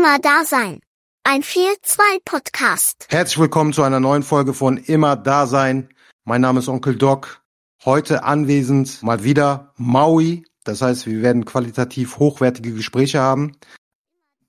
[0.00, 0.80] Immer da sein.
[1.24, 3.08] Ein 4-2-Podcast.
[3.10, 5.90] Herzlich willkommen zu einer neuen Folge von Immer da sein.
[6.24, 7.42] Mein Name ist Onkel Doc.
[7.84, 10.46] Heute anwesend mal wieder Maui.
[10.64, 13.58] Das heißt, wir werden qualitativ hochwertige Gespräche haben.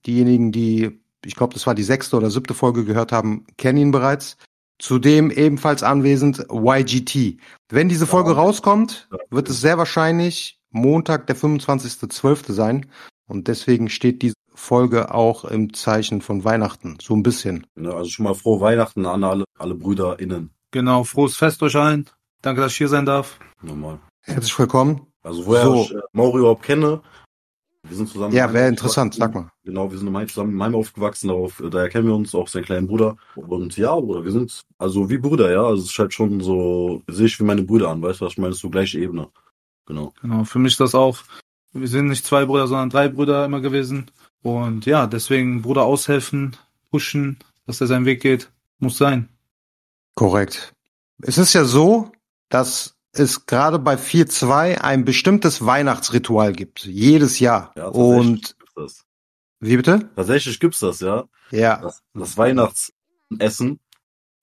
[0.06, 3.92] Diejenigen, die, ich glaube, das war die sechste oder siebte Folge gehört haben, kennen ihn
[3.92, 4.38] bereits.
[4.80, 7.42] Zudem ebenfalls anwesend YGT.
[7.68, 12.54] Wenn diese Folge rauskommt, wird es sehr wahrscheinlich Montag, der 25.12.
[12.54, 12.90] sein.
[13.28, 16.98] Und deswegen steht diese Folge auch im Zeichen von Weihnachten.
[17.02, 17.68] So ein bisschen.
[17.76, 20.52] Ne, also schon mal frohe Weihnachten an alle, alle BrüderInnen.
[20.72, 22.10] Genau, frohes Fest euch allen.
[22.42, 23.40] Danke, dass ich hier sein darf.
[23.62, 24.00] Normal.
[24.22, 25.08] Herzlich willkommen.
[25.24, 25.76] Also woher So.
[25.84, 27.02] ich äh, Mauri überhaupt kenne,
[27.88, 28.34] wir sind zusammen.
[28.34, 29.16] Ja, wäre interessant.
[29.16, 29.52] Sag mal.
[29.64, 32.66] Genau, wir sind zusammen in Mainz aufgewachsen, darauf, äh, daher kennen wir uns, auch seinen
[32.66, 33.18] kleinen Bruder.
[33.36, 35.64] Und ja, Bruder, wir sind also wie Brüder, ja.
[35.64, 38.34] Also es ist halt schon so, sehe ich wie meine Brüder an, weißt du, was
[38.34, 38.52] ich meine?
[38.52, 39.30] Es ist so gleiche Ebene.
[39.88, 40.14] Genau.
[40.22, 41.18] Genau, für mich ist das auch.
[41.74, 44.12] Wir sind nicht zwei Brüder, sondern drei Brüder immer gewesen.
[44.44, 46.58] Und ja, deswegen Bruder aushelfen,
[46.90, 49.30] pushen, dass er seinen Weg geht, muss sein.
[50.16, 50.74] Korrekt.
[51.22, 52.12] Es ist ja so,
[52.50, 56.86] dass es gerade bei 4.2 ein bestimmtes Weihnachtsritual gibt.
[56.86, 57.72] Jedes Jahr.
[57.76, 59.06] Ja, Und gibt's das.
[59.60, 60.10] wie bitte?
[60.16, 61.26] Tatsächlich gibt's das, ja.
[61.52, 63.80] Ja, Das, das Weihnachtsessen,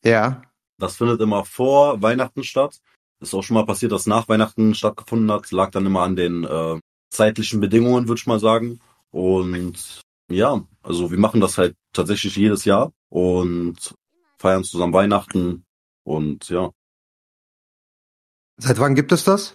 [0.05, 0.43] ja.
[0.79, 2.81] das findet immer vor Weihnachten statt.
[3.21, 5.51] Ist auch schon mal passiert, dass nach Weihnachten stattgefunden hat.
[5.51, 6.79] Lag dann immer an den äh,
[7.11, 8.79] zeitlichen Bedingungen, würde ich mal sagen.
[9.11, 13.95] Und ja, also wir machen das halt tatsächlich jedes Jahr und
[14.39, 15.65] feiern zusammen Weihnachten.
[16.05, 16.71] Und ja,
[18.61, 19.55] Seit wann gibt es das?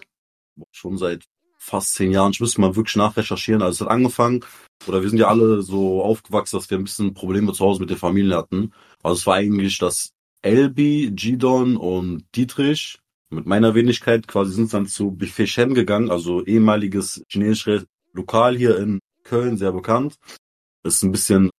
[0.70, 1.24] schon seit
[1.58, 2.32] fast zehn Jahren.
[2.32, 3.62] Ich müsste mal wirklich nachrecherchieren.
[3.62, 4.44] Also es hat angefangen,
[4.86, 7.90] oder wir sind ja alle so aufgewachsen, dass wir ein bisschen Probleme zu Hause mit
[7.90, 8.72] der Familie hatten.
[9.02, 10.10] Also es war eigentlich das
[10.42, 12.98] Elbi, Gidon und Dietrich
[13.30, 18.78] mit meiner Wenigkeit quasi sind dann zu Buffet Shen gegangen, also ehemaliges chinesisches Lokal hier
[18.78, 20.16] in Köln, sehr bekannt.
[20.84, 21.50] Ist ein bisschen,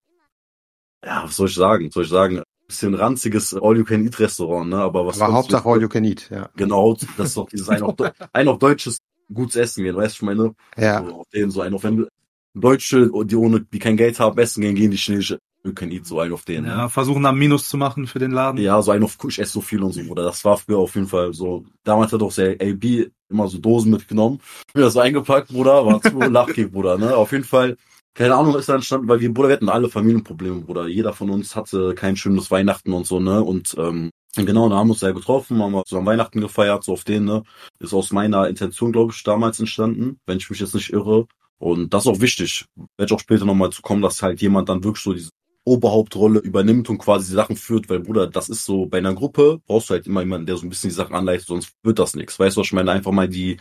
[1.03, 1.87] ja, was soll ich sagen?
[1.87, 2.39] Was soll ich sagen?
[2.39, 4.77] Ein bisschen ranziges All-You-Can-Eat-Restaurant, ne?
[4.77, 6.49] Aber was Aber Hauptsache All You Can Eat, ja.
[6.55, 7.95] Genau, das ist doch dieses ein auf,
[8.33, 8.99] ein auf deutsches
[9.33, 10.55] gutes Essen gehen, weißt du, ich meine?
[10.77, 12.07] Ja, So, auf den so ein, auf wenn
[12.53, 16.05] Deutsche, die ohne, die kein Geld haben, essen gehen, gehen die chinesische, you can eat,
[16.05, 16.65] so ein auf den.
[16.65, 18.61] Ja, versuchen da Minus zu machen für den Laden.
[18.61, 20.95] Ja, so ein auf, ich esse so viel und so, oder das war früher auf
[20.95, 21.65] jeden Fall so.
[21.83, 24.39] Damals hat auch der AB immer so Dosen mitgenommen.
[24.73, 27.15] Mir das so eingepackt, Bruder, war zu Lachkick, Bruder, ne?
[27.15, 27.77] Auf jeden Fall,
[28.13, 30.87] keine Ahnung, ist da entstanden, weil wir, Bruder, wir hatten alle Familienprobleme, Bruder.
[30.87, 33.43] Jeder von uns hatte kein schönes Weihnachten und so, ne?
[33.43, 36.93] Und, ähm, genau, da haben wir uns ja getroffen, haben wir zusammen Weihnachten gefeiert, so
[36.93, 37.43] auf den, ne?
[37.79, 41.27] Ist aus meiner Intention, glaube ich, damals entstanden, wenn ich mich jetzt nicht irre.
[41.57, 42.65] Und das ist auch wichtig.
[42.75, 45.31] Werde ich auch später nochmal zu kommen, dass halt jemand dann wirklich so diese
[45.65, 49.59] Oberhauptrolle übernimmt und quasi die Sachen führt, weil Bruder, das ist so, bei einer Gruppe
[49.65, 52.15] brauchst du halt immer jemanden, der so ein bisschen die Sachen anleitet, sonst wird das
[52.15, 52.39] nichts.
[52.39, 52.91] Weißt du, was ich meine?
[52.91, 53.57] Einfach mal die,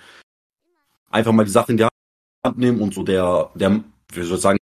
[1.10, 1.84] einfach mal die Sachen in die
[2.44, 3.82] Hand nehmen und so der, der,
[4.12, 4.58] wie soll ich sagen,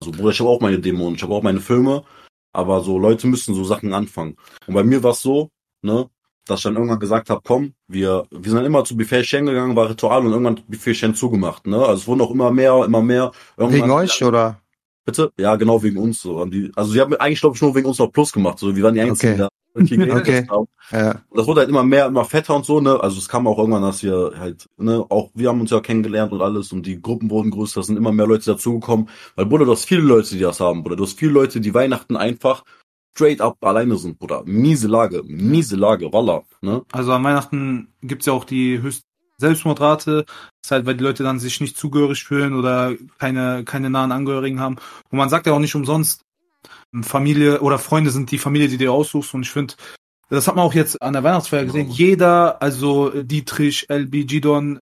[0.00, 2.04] also Bruder, ich habe auch meine Dämonen, ich habe auch meine Filme,
[2.52, 4.36] aber so Leute müssen so Sachen anfangen.
[4.66, 5.50] Und bei mir war es so,
[5.82, 6.08] ne,
[6.46, 9.46] dass ich dann irgendwann gesagt habe, komm, wir, wir sind dann immer zu Buffet Shen
[9.46, 11.78] gegangen, war Ritual und irgendwann Buffet Shen zugemacht, ne?
[11.78, 13.32] Also es wurden auch immer mehr, immer mehr.
[13.56, 14.61] Irgendwann- wegen euch oder?
[15.04, 15.32] Bitte?
[15.36, 16.22] Ja, genau, wegen uns.
[16.22, 16.38] So.
[16.76, 18.58] Also sie haben eigentlich, glaube ich, nur wegen uns noch Plus gemacht.
[18.58, 19.86] So, wir waren die Einzigen, Okay.
[19.96, 20.46] die da Okay.
[20.48, 20.66] haben.
[20.90, 23.00] Ja, Und das wurde halt immer mehr, immer fetter und so, ne?
[23.00, 26.30] Also es kam auch irgendwann, dass wir halt, ne, auch wir haben uns ja kennengelernt
[26.32, 29.08] und alles und die Gruppen wurden größer, es sind immer mehr Leute dazugekommen.
[29.34, 30.96] Weil, Bruder, du hast viele Leute, die das haben, Bruder.
[30.96, 32.62] Du hast viele Leute, die Weihnachten einfach
[33.14, 34.42] straight up alleine sind, Bruder.
[34.44, 36.82] Miese Lage, miese Lage, Wallah, ne?
[36.92, 39.04] Also an Weihnachten gibt's ja auch die höchste
[39.42, 40.24] Selbstmordrate.
[40.26, 44.12] Das ist halt, weil die Leute dann sich nicht zugehörig fühlen oder keine, keine nahen
[44.12, 44.76] Angehörigen haben.
[45.10, 46.22] Und man sagt ja auch nicht umsonst,
[47.02, 49.34] Familie oder Freunde sind die Familie, die du dir aussuchst.
[49.34, 49.74] Und ich finde,
[50.28, 51.86] das hat man auch jetzt an der Weihnachtsfeier gesehen.
[51.86, 51.94] Genau.
[51.94, 54.78] Jeder, also Dietrich, LB, Gidon,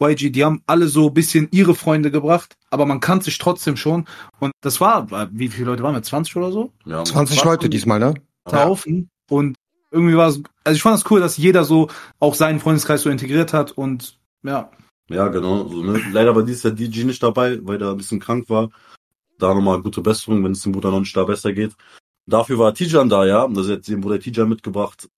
[0.00, 3.76] YG, die haben alle so ein bisschen ihre Freunde gebracht, aber man kannte sich trotzdem
[3.76, 4.06] schon.
[4.38, 6.02] Und das war, wie viele Leute waren wir?
[6.02, 6.72] 20 oder so?
[6.84, 8.14] Ja, 20 Leute diesmal, ne?
[8.50, 9.08] Haufen.
[9.30, 9.56] Und
[9.94, 11.88] irgendwie war es, also ich fand es cool, dass jeder so
[12.18, 14.70] auch seinen Freundeskreis so integriert hat und ja,
[15.08, 15.68] Ja, genau.
[15.68, 16.00] So, ne?
[16.12, 18.70] Leider war dieses Jahr DG nicht dabei, weil er ein bisschen krank war.
[19.38, 21.72] Da nochmal gute Besserung, wenn es dem Bruder noch nicht da besser geht.
[22.26, 23.46] Dafür war Tijan da, ja.
[23.48, 25.08] Das hat den Bruder Tijan mitgebracht.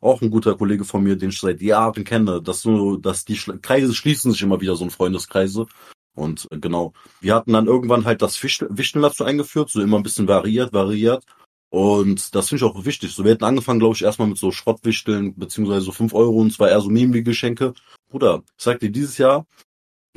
[0.00, 2.40] Auch ein guter Kollege von mir, den ich seit Jahren kenne.
[2.42, 5.66] Das so, dass die Kreise schließen sich immer wieder, so ein Freundeskreise.
[6.14, 6.92] Und äh, genau.
[7.20, 11.24] Wir hatten dann irgendwann halt das Wischeln dazu eingeführt, so immer ein bisschen variiert, variiert.
[11.72, 13.14] Und das finde ich auch wichtig.
[13.14, 16.52] So, wir hätten angefangen, glaube ich, erstmal mit so Schrottwichteln, beziehungsweise so 5 Euro und
[16.52, 17.72] zwar eher so Mimli-Geschenke.
[18.10, 19.46] Bruder, ich sag dir, dieses Jahr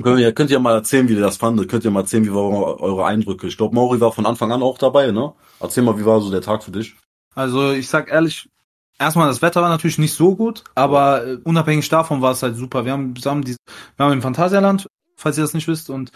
[0.02, 1.70] könnt ihr, könnt ihr mal erzählen, wie ihr das fandet.
[1.70, 3.46] Könnt ihr mal erzählen, wie waren eure Eindrücke.
[3.46, 5.32] Ich glaube, Mauri war von Anfang an auch dabei, ne?
[5.58, 6.94] Erzähl mal, wie war so der Tag für dich?
[7.36, 8.50] also ich sag ehrlich,
[8.98, 12.56] erstmal das Wetter war natürlich nicht so gut, aber äh, unabhängig davon war es halt
[12.56, 12.84] super.
[12.84, 13.56] Wir haben zusammen die,
[13.96, 16.10] wir haben im Phantasialand, falls ihr das nicht wisst, und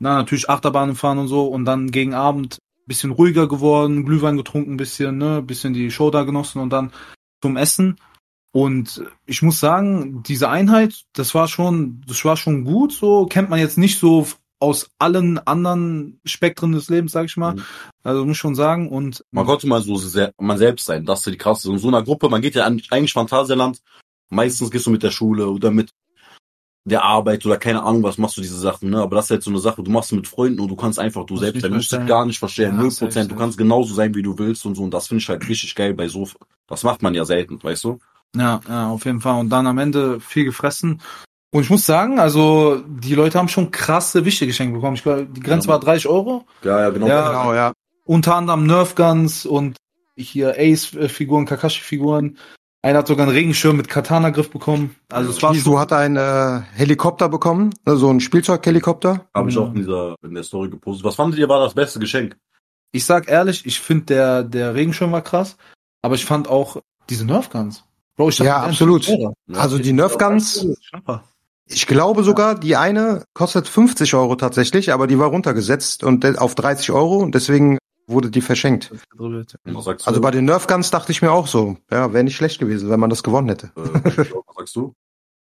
[0.00, 4.76] Na, natürlich Achterbahnen fahren und so und dann gegen Abend bisschen ruhiger geworden, Glühwein getrunken,
[4.76, 6.92] bisschen, ne, bisschen die Show da genossen und dann
[7.40, 7.96] zum Essen.
[8.52, 13.48] Und ich muss sagen, diese Einheit, das war schon, das war schon gut, so kennt
[13.48, 14.26] man jetzt nicht so
[14.60, 17.56] aus allen anderen Spektren des Lebens, sag ich mal.
[17.56, 17.64] Mhm.
[18.04, 21.26] Also muss ich schon sagen und Man konnte mal so sehr, man selbst sein, das
[21.26, 21.70] ist die krasse.
[21.70, 23.80] In so einer Gruppe, man geht ja eigentlich Phantasialand.
[24.28, 25.90] Meistens gehst du mit der Schule oder mit
[26.84, 29.00] der Arbeit oder keine Ahnung, was machst du diese Sachen, ne?
[29.00, 30.98] Aber das ist halt so eine Sache, du machst es mit Freunden und du kannst
[30.98, 31.70] einfach du selbst sein.
[31.70, 32.08] Du musst verstellen.
[32.08, 33.30] gar nicht verstehen, Ja, null safe, Prozent.
[33.30, 34.82] Du kannst genauso sein, wie du willst und so.
[34.82, 36.26] Und das finde ich halt richtig geil bei so,
[36.66, 37.98] das macht man ja selten, weißt du?
[38.34, 39.38] Ja, ja, auf jeden Fall.
[39.38, 41.00] Und dann am Ende viel gefressen.
[41.54, 44.96] Und ich muss sagen, also die Leute haben schon krasse Wichte geschenkt bekommen.
[44.96, 45.74] Ich glaube, die Grenze Ja.
[45.74, 46.46] war 30 Euro.
[46.64, 47.06] Ja, ja, genau.
[47.06, 47.28] Ja.
[47.28, 47.72] Genau, ja.
[48.04, 49.76] Unter anderem Nerf Guns und
[50.16, 52.38] hier Ace-Figuren, Kakashi-Figuren.
[52.84, 54.96] Einer hat sogar einen Regenschirm mit Katana-Griff bekommen.
[55.08, 59.26] Also es war schon, hat einen äh, Helikopter bekommen, ne, so einen Spielzeughelikopter.
[59.34, 61.04] Habe ich auch in dieser, in der Story gepostet.
[61.04, 62.36] Was fandet ihr war das beste Geschenk?
[62.92, 65.56] ich sag ehrlich, ich finde der, der Regenschirm war krass.
[66.02, 66.76] Aber ich fand auch
[67.08, 67.84] diese Nerf Guns.
[68.16, 69.10] Bro, ich dachte, Ja, absolut.
[69.54, 71.24] Also die Nerf Guns, Schnapper.
[71.66, 76.54] ich glaube sogar, die eine kostet 50 Euro tatsächlich, aber die war runtergesetzt und auf
[76.54, 78.92] 30 Euro und deswegen wurde die verschenkt.
[80.04, 82.90] Also bei den Nerf Guns dachte ich mir auch so, ja, wäre nicht schlecht gewesen,
[82.90, 83.72] wenn man das gewonnen hätte.
[83.76, 84.16] äh, was
[84.56, 84.94] sagst du?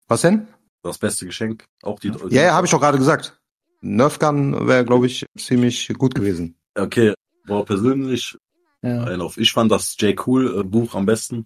[0.07, 0.47] Was denn?
[0.83, 1.65] Das beste Geschenk?
[1.83, 3.39] Auch die, Ja, ja, habe ich doch gerade gesagt.
[3.81, 6.55] Nerf Gun wäre, glaube ich, ziemlich gut gewesen.
[6.75, 7.13] Okay,
[7.45, 8.37] boah, persönlich,
[8.81, 9.03] Ja.
[9.03, 9.37] ein auf.
[9.37, 10.15] Ich fand das J.
[10.27, 11.45] Cool äh, Buch am besten,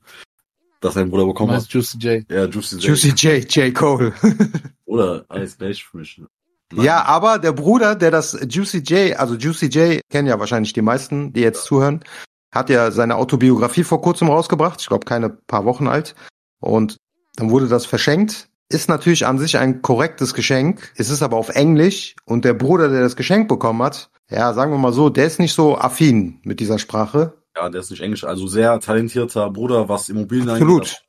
[0.80, 1.68] das sein Bruder bekommen hat.
[1.68, 2.32] Juicy J.
[2.32, 2.84] Ja, Juicy J.
[2.86, 3.74] Juicy J, J.
[3.76, 4.14] Cole.
[4.86, 6.22] Oder alles gleich für mich.
[6.72, 6.86] Nein.
[6.86, 10.82] Ja, aber der Bruder, der das Juicy J, also Juicy J, kennen ja wahrscheinlich die
[10.82, 12.04] meisten, die jetzt zuhören,
[12.52, 16.16] hat ja seine Autobiografie vor kurzem rausgebracht, ich glaube keine paar Wochen alt.
[16.60, 16.98] Und
[17.36, 18.50] dann wurde das verschenkt.
[18.70, 20.94] Ist natürlich an sich ein korrektes Geschenk.
[20.96, 24.72] Es ist aber auf Englisch und der Bruder, der das Geschenk bekommen hat, ja, sagen
[24.72, 27.34] wir mal so, der ist nicht so affin mit dieser Sprache.
[27.56, 28.24] Ja, der ist nicht Englisch.
[28.24, 30.84] Also sehr talentierter Bruder, was Immobilien Absolut.
[30.84, 31.04] angeht.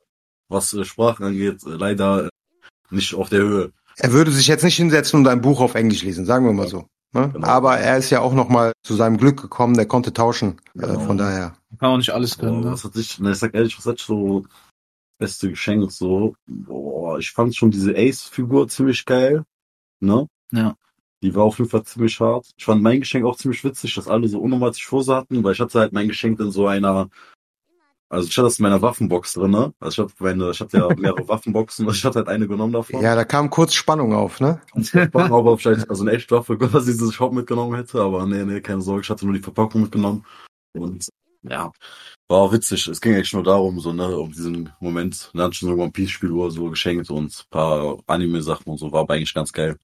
[0.49, 2.29] Was äh, Sprachen angeht, äh, leider
[2.89, 3.71] nicht auf der Höhe.
[3.97, 6.67] Er würde sich jetzt nicht hinsetzen und ein Buch auf Englisch lesen, sagen wir mal
[6.67, 6.87] so.
[7.13, 7.29] Ne?
[7.31, 7.47] Genau.
[7.47, 10.59] Aber er ist ja auch noch mal zu seinem Glück gekommen, der konnte tauschen.
[10.73, 10.99] Genau.
[10.99, 11.55] Äh, von daher.
[11.79, 12.61] Kann auch nicht alles können.
[12.61, 12.71] Ne?
[12.71, 14.45] was hat sich, na, ich sag ehrlich, was hat so
[15.19, 16.35] beste Geschenk so?
[16.47, 19.43] Boah, ich fand schon diese Ace-Figur ziemlich geil.
[19.99, 20.27] Ne?
[20.51, 20.75] Ja.
[21.21, 22.49] Die war auf jeden Fall ziemlich hart.
[22.57, 25.59] Ich fand mein Geschenk auch ziemlich witzig, dass alle so unnormal sich hatten, weil ich
[25.59, 27.09] hatte halt mein Geschenk in so einer,
[28.13, 29.73] also ich hatte das in meiner Waffenbox drin, ne?
[29.79, 33.01] Also ich hatte meine, ich hatte ja mehrere Waffenboxen, ich hatte halt eine genommen davon.
[33.01, 34.61] Ja, da kam kurz Spannung auf, ne?
[34.75, 38.25] Ich war aber vielleicht also eine echte Waffe, dass ich diese Shop mitgenommen hätte, aber
[38.27, 40.23] nee, nee, keine Sorge, ich hatte nur die Verpackung mitgenommen.
[40.73, 41.07] Und
[41.41, 41.71] ja,
[42.27, 42.87] war auch witzig.
[42.87, 45.31] Es ging eigentlich nur darum, so, ne, um diesen Moment.
[45.33, 48.77] Dann ich so ein One Piece Spiel oder so geschenkt und ein paar Anime-Sachen und
[48.77, 49.77] so, war aber eigentlich ganz geil.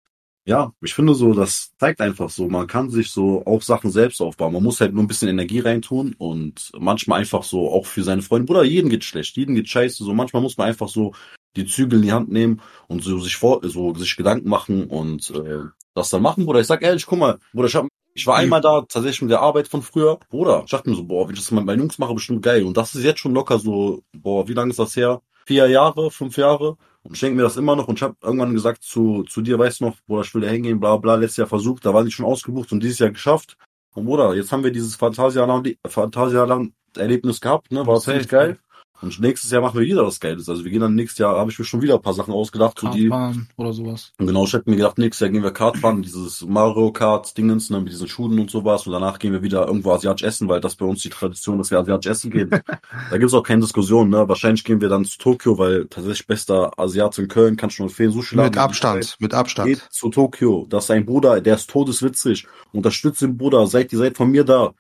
[0.46, 4.20] Ja, ich finde so, das zeigt einfach so, man kann sich so auch Sachen selbst
[4.22, 4.54] aufbauen.
[4.54, 8.22] Man muss halt nur ein bisschen Energie reintun und manchmal einfach so auch für seine
[8.24, 8.48] Freunde.
[8.48, 10.04] Bruder, jedem geht schlecht, jedem geht scheiße.
[10.04, 11.14] So manchmal muss man einfach so
[11.56, 15.30] die Zügel in die Hand nehmen und so sich vor, so sich Gedanken machen und
[15.32, 16.62] äh, das dann machen, Bruder.
[16.62, 19.42] Ich sag ehrlich, guck mal, Bruder, ich hab, ich war einmal da tatsächlich mit der
[19.42, 20.20] Arbeit von früher.
[20.30, 22.64] Bruder, ich dachte mir so, boah, wenn ich das mal bei Jungs mache, bestimmt geil.
[22.64, 25.22] Und das ist jetzt schon locker so, boah, wie lange ist das her?
[25.46, 26.78] Vier Jahre, fünf Jahre.
[27.04, 27.88] Und ich denke mir das immer noch.
[27.88, 30.50] Und ich habe irgendwann gesagt zu, zu dir, weißt du noch, Bruder, ich will da
[30.50, 33.58] hingehen, bla bla, letztes Jahr versucht, da war ich schon ausgebucht und dieses Jahr geschafft.
[33.96, 37.86] Und Bruder, jetzt haben wir dieses Phantasialand, Phantasialand Erlebnis gehabt, ne?
[37.86, 38.12] War Safe.
[38.12, 38.60] ziemlich geil.
[39.02, 40.50] Und nächstes Jahr machen wir wieder was Geiles.
[40.50, 42.78] Also wir gehen dann nächstes Jahr, habe ich mir schon wieder ein paar Sachen ausgedacht,
[42.80, 44.12] so die, Kartbahn oder sowas.
[44.18, 47.38] und genau, ich hätte mir gedacht, nächstes Jahr gehen wir Kart fahren, dieses Mario Kart
[47.38, 48.86] Dingens, ne, mit diesen Schuhen und sowas.
[48.88, 51.68] Und danach gehen wir wieder irgendwo asiatisch essen, weil das bei uns die Tradition ist,
[51.68, 52.50] dass wir asiatisch essen gehen.
[53.10, 54.28] da gibt's auch keine Diskussion, ne.
[54.28, 58.12] Wahrscheinlich gehen wir dann zu Tokio, weil tatsächlich bester Asiate in Köln, kann schon empfehlen,
[58.12, 59.70] Sushi Mit Abstand, mit Abstand.
[59.70, 60.66] Geht zu Tokio.
[60.70, 62.48] Das ist ein Bruder, der ist todeswitzig.
[62.74, 63.66] Unterstützt den Bruder.
[63.68, 64.74] Seid ihr seid von mir da.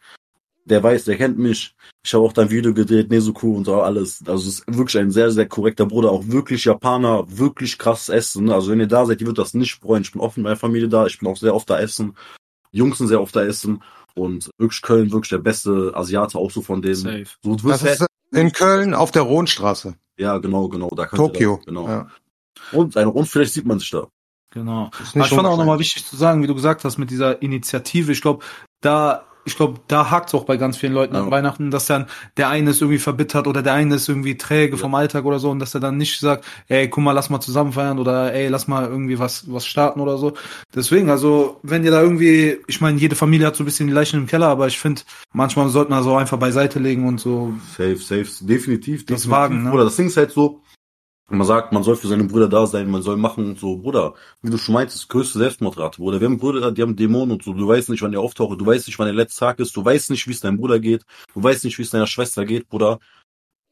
[0.69, 1.75] Der weiß, der kennt mich.
[2.05, 4.23] Ich habe auch dein Video gedreht, Nezuko und so alles.
[4.25, 6.11] Also es ist wirklich ein sehr, sehr korrekter Bruder.
[6.11, 8.45] Auch wirklich Japaner, wirklich krasses Essen.
[8.45, 8.53] ne?
[8.53, 10.03] Also wenn ihr da seid, ihr wird das nicht freuen.
[10.03, 11.05] Ich bin oft mit meiner Familie da.
[11.07, 12.15] Ich bin auch sehr oft da essen.
[12.71, 13.83] Jungs sind sehr oft da essen.
[14.15, 16.95] Und wirklich Köln, wirklich der beste Asiate, auch so von denen.
[16.95, 17.25] Safe.
[17.43, 19.95] So, du Das ist in Köln auf der Rohnstraße.
[20.17, 20.89] ja, genau, genau.
[20.95, 21.57] Da Tokio.
[21.57, 21.88] Da, genau.
[21.88, 22.07] Ja.
[22.71, 24.07] Und, eine, und vielleicht sieht man sich da.
[24.51, 24.85] Genau.
[24.85, 27.41] Aber nicht ich fand auch nochmal wichtig zu sagen, wie du gesagt hast, mit dieser
[27.41, 28.11] Initiative.
[28.11, 28.43] Ich glaube,
[28.81, 31.24] da, ich glaube, da hakt auch bei ganz vielen Leuten Ja.
[31.24, 32.06] an Weihnachten, dass dann
[32.38, 34.82] der eine ist irgendwie verbittert oder der eine ist irgendwie träge Ja.
[34.82, 37.39] vom Alltag oder so und dass er dann nicht sagt, ey, guck mal, lass mal
[37.41, 40.34] zusammen feiern oder ey, lass mal irgendwie was, was starten oder so.
[40.74, 43.94] Deswegen, also, wenn ihr da irgendwie, ich meine, jede Familie hat so ein bisschen die
[43.94, 45.01] Leichen im Keller, aber ich finde,
[45.34, 47.53] manchmal sollte man so einfach beiseite legen und so.
[47.77, 49.32] Safe, safe, definitiv, Das definitiv.
[49.32, 49.72] Wagen, ne?
[49.72, 50.62] Oder das Ding ist halt so,
[51.29, 54.13] man sagt, man soll für seine Brüder da sein, man soll machen und so, Bruder,
[54.41, 56.19] wie du schon meintest, größte Selbstmordrate, Bruder.
[56.19, 58.65] Wir haben Brüder, die haben Dämonen und so, du weißt nicht, wann der auftaucht, du
[58.65, 61.05] weißt nicht, wann der letzte Tag ist, du weißt nicht, wie es deinem Bruder geht,
[61.33, 63.00] du weißt nicht, wie es deiner Schwester geht, Bruder,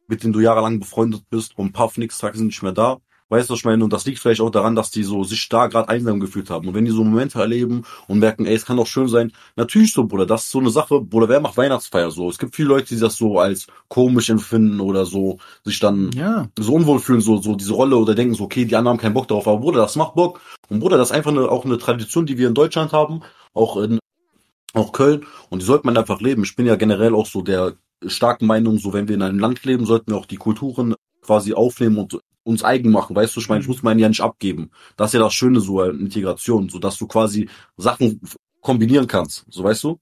[0.07, 2.97] mit denen du jahrelang befreundet bist und Puff nix Tag sind nicht mehr da.
[3.29, 3.83] Weißt du, was ich meine?
[3.83, 6.67] Und das liegt vielleicht auch daran, dass die so sich da gerade einsam gefühlt haben.
[6.67, 9.91] Und wenn die so Momente erleben und merken, ey, es kann doch schön sein, natürlich
[9.91, 12.29] so, Bruder, das ist so eine Sache, Bruder, wer macht Weihnachtsfeier so?
[12.29, 16.47] Es gibt viele Leute, die das so als komisch empfinden oder so, sich dann Ja.
[16.57, 19.13] so unwohl fühlen, so, so diese Rolle oder denken so, okay, die anderen haben keinen
[19.13, 20.39] Bock darauf, aber Bruder, das macht Bock.
[20.69, 23.21] Und Bruder, das ist einfach eine, auch eine Tradition, die wir in Deutschland haben,
[23.53, 23.99] auch in,
[24.73, 26.43] auch Köln, und die sollte man einfach leben.
[26.43, 27.73] Ich bin ja generell auch so der
[28.05, 31.53] starken Meinung, so wenn wir in einem Land leben, sollten wir auch die Kulturen quasi
[31.53, 34.71] aufnehmen und uns eigen machen, weißt du, ich meine, ich muss meinen ja nicht abgeben.
[34.95, 38.21] Das ist ja das Schöne so an Integration, so dass du quasi Sachen
[38.61, 39.99] kombinieren kannst, so weißt du?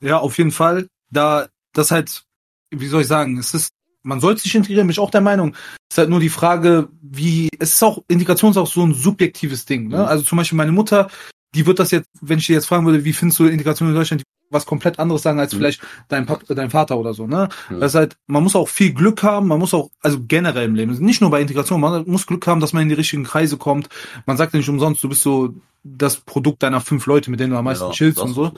[0.00, 0.88] Ja, auf jeden Fall.
[1.10, 2.24] Da, das halt,
[2.70, 5.54] wie soll ich sagen, es ist, man sollte sich integrieren, bin ich auch der Meinung.
[5.88, 8.94] Es ist halt nur die Frage, wie, es ist auch, Integration ist auch so ein
[8.94, 9.98] subjektives Ding, ne?
[9.98, 10.04] Mhm.
[10.04, 11.08] Also zum Beispiel meine Mutter,
[11.54, 13.94] die wird das jetzt, wenn ich dir jetzt fragen würde, wie findest du Integration in
[13.94, 15.58] Deutschland, was komplett anderes sagen als Mhm.
[15.58, 17.48] vielleicht dein, Pap dein Vater oder so, ne?
[17.68, 17.80] Mhm.
[17.80, 20.74] Das ist halt, man muss auch viel Glück haben, man muss auch, also generell im
[20.74, 23.56] Leben, nicht nur bei Integration, man muss Glück haben, dass man in die richtigen Kreise
[23.56, 23.88] kommt.
[24.26, 27.52] Man sagt ja nicht umsonst, du bist so das Produkt deiner fünf Leute, mit denen
[27.52, 28.52] du am meisten Ja, chillst und so.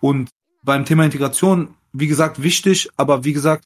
[0.00, 0.30] Und
[0.62, 3.64] beim Thema Integration, wie gesagt, wichtig, aber wie gesagt,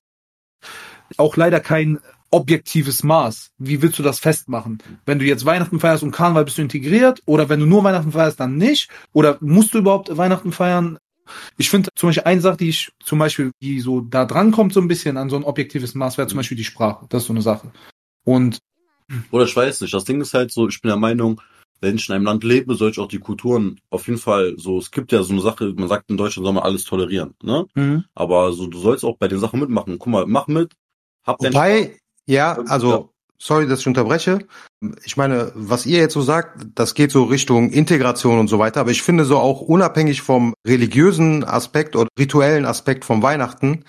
[1.16, 1.98] auch leider kein
[2.30, 3.52] objektives Maß.
[3.58, 4.78] Wie willst du das festmachen?
[5.06, 8.12] Wenn du jetzt Weihnachten feierst und Karneval bist du integriert oder wenn du nur Weihnachten
[8.12, 8.90] feierst, dann nicht?
[9.12, 10.98] Oder musst du überhaupt Weihnachten feiern?
[11.56, 14.72] Ich finde zum Beispiel eine Sache, die ich zum Beispiel, die so da dran kommt,
[14.72, 17.06] so ein bisschen an so ein objektives Maß, wäre zum Beispiel die Sprache.
[17.08, 17.72] Das ist so eine Sache.
[18.24, 18.58] Und
[19.30, 19.94] Oder ich weiß nicht.
[19.94, 21.40] Das Ding ist halt so, ich bin der Meinung,
[21.80, 24.78] wenn ich in einem Land lebe, soll ich auch die Kulturen auf jeden Fall so,
[24.78, 27.66] es gibt ja so eine Sache, man sagt in Deutschland soll man alles tolerieren, ne?
[28.14, 29.98] Aber so, du sollst auch bei den Sachen mitmachen.
[29.98, 30.72] Guck mal, mach mit,
[31.24, 32.54] hab Wobei, Ja.
[32.68, 34.40] also, sorry, dass ich unterbreche.
[35.04, 38.80] Ich meine, was ihr jetzt so sagt, das geht so Richtung Integration und so weiter,
[38.80, 43.84] aber ich finde so auch unabhängig vom religiösen Aspekt oder rituellen Aspekt vom Weihnachten,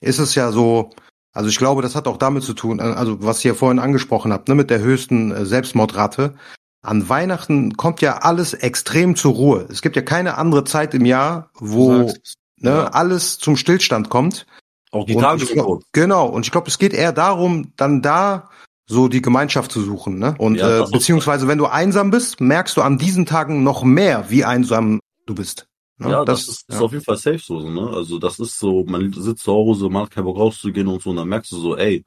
[0.00, 0.90] ist es ja so,
[1.32, 4.48] also ich glaube, das hat auch damit zu tun, also was ihr vorhin angesprochen habt,
[4.48, 6.34] ne, mit der höchsten äh, Selbstmordrate.
[6.82, 9.66] An Weihnachten kommt ja alles extrem zur Ruhe.
[9.70, 12.86] Es gibt ja keine andere Zeit im Jahr, wo ne, Ja.
[12.88, 14.46] alles zum Stillstand kommt.
[14.92, 15.84] auch die Und Tage ich sind glaub, tot.
[15.92, 18.50] Genau, und ich glaube, es geht eher darum, dann da
[18.86, 20.18] so die Gemeinschaft zu suchen.
[20.18, 20.34] Ne?
[20.38, 23.62] Und Ja, äh, das ist- beziehungsweise, wenn du einsam bist, merkst du an diesen Tagen
[23.62, 25.66] noch mehr, wie einsam du bist.
[25.98, 26.10] Ne?
[26.10, 26.80] Ja, das, ist, ist ja.
[26.80, 27.88] auf jeden Fall safe so, ne?
[27.88, 31.10] Also das ist so, man sitzt zu Hause, man hat keinen Bock rauszugehen und so,
[31.10, 32.04] und dann merkst du so, ey,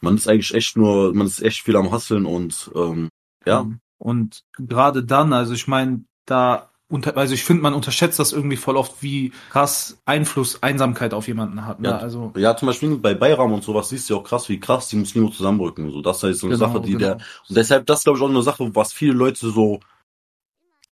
[0.00, 3.08] man ist eigentlich echt nur, man ist echt viel am Hasseln und ähm,
[3.46, 3.66] ja,
[3.98, 8.58] Und gerade dann, also ich meine, da unter, also ich finde, man unterschätzt das irgendwie
[8.58, 11.80] voll oft, wie krass Einfluss Einsamkeit auf jemanden hat.
[11.80, 11.88] Ne?
[11.88, 11.96] Ja.
[11.96, 14.88] Also Ja, zum Beispiel bei Bayram und sowas siehst du ja auch krass, wie krass
[14.88, 15.90] die Muslime zusammenrücken.
[15.90, 17.04] So, das ist so eine Genau, Sache, die genau.
[17.04, 17.14] der.
[17.48, 19.80] Und deshalb, das glaube ich auch eine Sache, was viele Leute so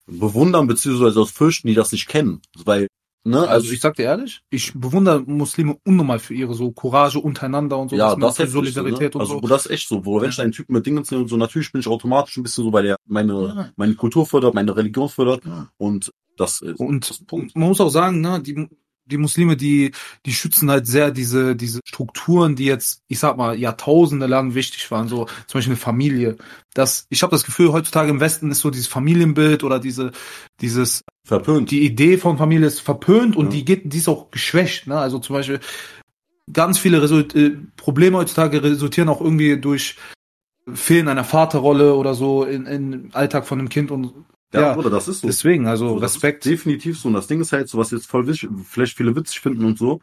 [0.06, 2.40] bewundern, beziehungsweise aus fürchten, die das nicht kennen.
[2.64, 2.88] Weil,
[3.24, 7.18] ne, Also, also, ich sag dir ehrlich, ich bewundere Muslime unnormal für ihre so Courage
[7.20, 9.24] untereinander und so, ja, das ist Solidarität so, ne?
[9.24, 9.48] und Also, so.
[9.48, 11.80] das ist echt so, wo wenn ich einen Typen mit Dingen und so, natürlich bin
[11.80, 15.42] ich automatisch ein bisschen so bei der, meine, meine Kultur fördert, meine Religion fördert
[15.76, 17.54] und das ist Und das Punkt.
[17.54, 18.66] man muss auch sagen, ne, die,
[19.04, 19.92] die Muslime, die,
[20.24, 24.90] die schützen halt sehr diese, diese Strukturen, die jetzt, ich sag mal, Jahrtausende lang wichtig
[24.90, 26.36] waren, so zum Beispiel eine Familie.
[26.74, 30.12] Das, ich habe das Gefühl, heutzutage im Westen ist so dieses Familienbild oder diese,
[30.60, 31.02] dieses
[31.38, 31.70] Verpönt.
[31.70, 33.50] die Idee von Familie ist verpönt und Ja.
[33.52, 34.86] die geht, die ist auch geschwächt.
[34.86, 34.98] Ne?
[34.98, 35.60] Also zum Beispiel
[36.52, 39.96] ganz viele Result äh, Probleme heutzutage resultieren auch irgendwie durch
[40.74, 44.12] Fehlen einer Vaterrolle oder so in, in Alltag von einem Kind und
[44.52, 45.28] ja, ja, Bruder, das ist so.
[45.28, 46.44] deswegen, also So, das Respekt.
[46.44, 47.06] Ist definitiv so.
[47.08, 49.78] Und das Ding ist halt so, was jetzt voll witzig, vielleicht viele witzig finden und
[49.78, 50.00] so.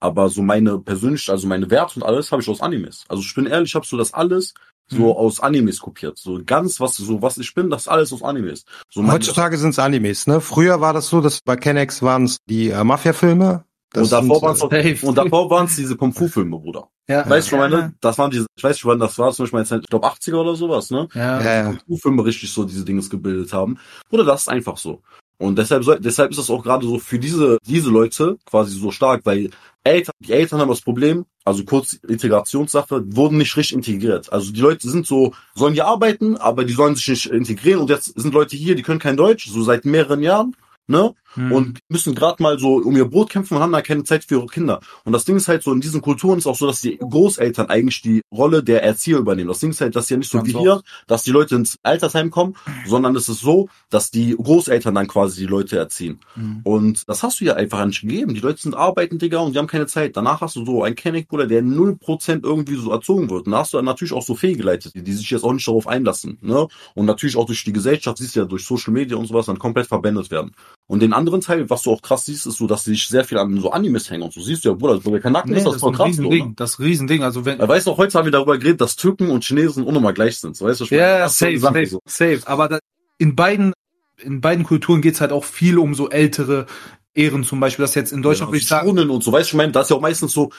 [0.00, 3.04] Aber so meine persönlich, also meine Werte und alles habe ich aus Animes.
[3.08, 4.52] Also ich bin ehrlich, ich habe so das alles
[4.88, 5.12] so Mhm.
[5.12, 6.18] aus Animes kopiert.
[6.18, 8.64] So ganz, was so was ich bin, das ist alles aus Animes.
[8.90, 10.26] So Heutzutage sind es Animes.
[10.26, 10.40] Ne?
[10.40, 13.64] Früher war das so, dass bei Kennex waren es die äh, Mafia-Filme.
[13.94, 16.88] Und davor waren es es diese Kung Fu Filme, Bruder.
[17.08, 17.28] ja.
[17.28, 19.78] Weißt du, ja, meine, das waren diese, ich weiß nicht, wann das war, zum Beispiel,
[19.80, 21.08] ich glaube 80er oder sowas, ne?
[21.14, 21.40] Ja.
[21.40, 21.64] Ja, ja.
[21.70, 23.78] Kung Fu Filme richtig so diese Dinge gebildet haben.
[24.10, 25.02] Oder das ist einfach so.
[25.38, 28.90] Und deshalb soll, deshalb ist das auch gerade so für diese diese Leute quasi so
[28.90, 29.50] stark, weil
[29.86, 34.32] Eltern, die Eltern haben das Problem, also kurz Integrationssache, wurden nicht richtig integriert.
[34.32, 37.90] Also die Leute sind so, sollen hier arbeiten, aber die sollen sich nicht integrieren und
[37.90, 41.14] jetzt sind Leute hier, die können kein Deutsch, so seit mehreren Jahren, ne?
[41.36, 41.52] Hm.
[41.52, 44.36] und müssen gerade mal so um ihr Brot kämpfen und haben da keine Zeit für
[44.36, 44.80] ihre Kinder.
[45.04, 47.66] Und das Ding ist halt so, in diesen Kulturen ist auch so, dass die Großeltern
[47.68, 49.48] eigentlich die Rolle der Erzieher übernehmen.
[49.48, 51.78] Das Ding ist halt, dass ja nicht so Ganz wie hier, dass die Leute ins
[51.82, 56.20] Altersheim kommen, sondern es ist so, dass die Großeltern dann quasi die Leute erziehen.
[56.34, 56.60] Mhm.
[56.64, 58.34] Und das hast du ja einfach nicht gegeben.
[58.34, 60.16] Die Leute sind arbeiten, Digga, und die haben keine Zeit.
[60.16, 63.46] Danach hast du so einen Kenneck-Bruder, der 0% irgendwie so erzogen wird.
[63.46, 65.66] Und da hast du dann natürlich auch so fehlgeleitet, die, die sich jetzt auch nicht
[65.66, 66.38] darauf einlassen.
[66.40, 66.66] Ne?
[66.94, 69.58] Und natürlich auch durch die Gesellschaft, siehst du ja durch Social Media und sowas, dann
[69.58, 70.52] komplett verbändet werden.
[70.88, 73.24] Und den anderen Teil, was du auch krass siehst, ist so, dass sie sich sehr
[73.24, 74.40] viel an so Animes hängen und so.
[74.40, 76.16] Siehst du ja, Bruder, bei Kanaken Nee, ist das das ist voll ein krass.
[76.16, 76.46] So, Riesending.
[76.48, 76.52] ne?
[76.56, 77.22] Das Riesending.
[77.24, 80.14] Also wenn, Er weiß noch, heute haben wir darüber geredet, dass Türken und Chinesen unnormal
[80.14, 80.56] gleich sind.
[80.56, 80.96] So, weißt du, meine?
[81.02, 82.00] Ja, so eine safe, safe, so.
[82.06, 82.40] safe.
[82.46, 82.78] Aber da,
[83.18, 83.72] in beiden,
[84.18, 86.66] in beiden Kulturen geht's halt auch viel um so ältere
[87.14, 87.84] Ehren zum Beispiel.
[87.84, 89.10] Das jetzt in Deutschland Ja, würde ich sagen.
[89.10, 90.50] Und so, weißt du, ich meine, das ist ja auch meistens so,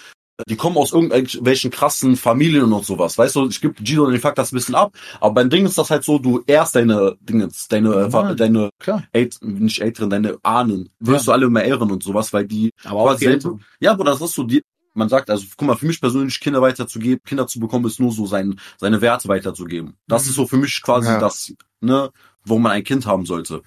[0.47, 4.37] die kommen aus irgendwelchen krassen Familien und sowas, weißt du, ich gebe Gino den Fakt
[4.37, 7.49] das ein bisschen ab, aber beim Ding ist das halt so, du ehrst deine Dinge,
[7.69, 8.35] deine, Normal.
[8.35, 9.03] deine, Klar.
[9.13, 11.31] Ält nicht Älteren, deine Ahnen, wirst Ja.
[11.31, 13.65] du alle immer ehren und sowas, weil die, Aber auch quasi die selber- Älteren.
[13.79, 14.61] ja, aber das ist so die,
[14.93, 18.11] man sagt, also guck mal, für mich persönlich Kinder weiterzugeben, Kinder zu bekommen, ist nur
[18.11, 19.95] so sein, seine Werte weiterzugeben.
[20.07, 20.29] Das Mhm.
[20.29, 21.19] ist so für mich quasi Ja.
[21.19, 22.11] das, ne,
[22.45, 23.61] wo man ein Kind haben sollte.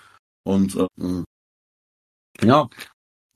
[0.45, 0.87] Und äh,
[2.43, 2.69] ja,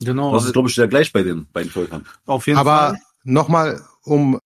[0.03, 0.33] Genau.
[0.33, 2.05] das ist, glaube ich, sehr gleich bei den beiden Völkern.
[2.25, 2.99] auf jeden Aber Fall.
[3.25, 4.39] Nochmal um,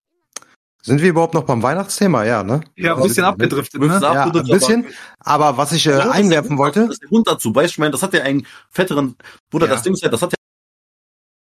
[0.82, 2.24] sind wir überhaupt noch beim Weihnachtsthema?
[2.26, 2.62] Ja, ne?
[2.76, 4.08] Ja, ein bisschen abgedriftet, Bisschen ne?
[4.08, 4.88] ab- Ja, ein abgedriftet, bisschen.
[5.20, 7.78] Aber was ich äh, Ja, einwerfen wollte, Das ist der Grund dazu, weißt du, ich
[7.78, 9.16] meine, das hat ja einen fetteren,
[9.52, 9.74] Bruder, Ja.
[9.74, 10.34] das Ding ist ja, das hat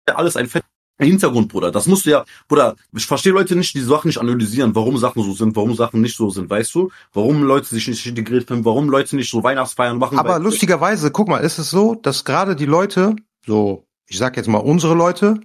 [0.09, 0.69] ja alles einen fetteren
[1.01, 1.71] Hintergrund, Bruder.
[1.71, 5.23] Das musst du ja, Bruder, ich verstehe Leute nicht, die Sachen nicht analysieren, warum Sachen
[5.23, 6.91] so sind, warum Sachen nicht so sind, weißt du?
[7.15, 10.19] Warum Leute sich nicht integriert finden, warum Leute nicht so Weihnachtsfeiern machen.
[10.19, 14.49] aber lustigerweise, guck mal, ist es so, dass gerade die Leute, so, ich sag jetzt
[14.49, 15.41] mal unsere Leute,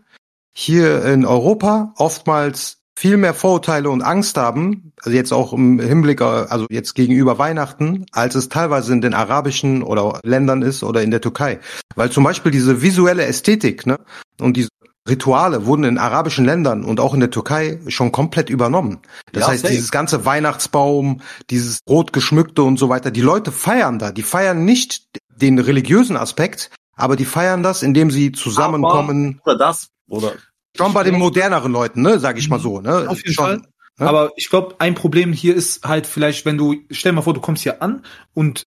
[0.57, 6.21] hier in Europa oftmals viel mehr Vorurteile und Angst haben, also jetzt auch im Hinblick,
[6.21, 11.11] also jetzt gegenüber Weihnachten, als es teilweise in den arabischen oder Ländern ist oder in
[11.11, 11.59] der Türkei.
[11.95, 13.97] Weil zum Beispiel diese visuelle Ästhetik, ne,
[14.39, 14.69] und diese
[15.07, 18.99] Rituale wurden in arabischen Ländern und auch in der Türkei schon komplett übernommen.
[19.33, 19.73] Das Ja, heißt, safe.
[19.73, 24.11] dieses ganze Weihnachtsbaum, dieses rot geschmückte und so weiter, die Leute feiern da.
[24.11, 29.41] Die feiern nicht den religiösen Aspekt, aber die feiern das, indem sie zusammenkommen.
[29.45, 30.33] Oder das, oder,
[30.77, 33.07] Schon bei den moderneren Leuten, ne, sag ich mal so, ne?
[33.09, 33.57] Auf jeden schon, Fall.
[33.57, 34.07] ne?
[34.07, 37.33] Aber ich glaube, ein Problem hier ist halt vielleicht, wenn du, stell dir mal vor,
[37.33, 38.63] du kommst hier an und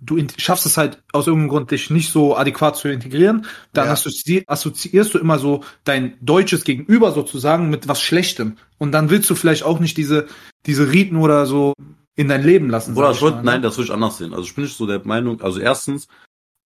[0.00, 3.86] du in- schaffst es halt aus irgendeinem Grund, dich nicht so adäquat zu integrieren, dann
[3.86, 3.92] Ja.
[3.92, 8.58] assozi assoziierst du immer so dein deutsches Gegenüber sozusagen mit was Schlechtem.
[8.76, 10.26] Und dann willst du vielleicht auch nicht diese,
[10.66, 11.72] diese Riten oder so
[12.14, 12.94] in dein Leben lassen.
[12.94, 13.66] oder ich würd, mal, nein, ne?
[13.68, 14.34] das würde ich anders sehen.
[14.34, 16.08] Also ich bin nicht so der Meinung, also erstens,